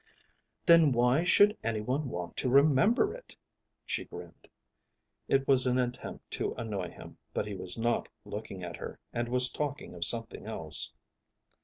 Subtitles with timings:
[0.65, 3.35] "Then why should anyone want to remember it?"
[3.85, 4.47] she grinned.
[5.27, 9.29] It was an attempt to annoy him, but he was not looking at her, and
[9.29, 10.91] was talking of something else.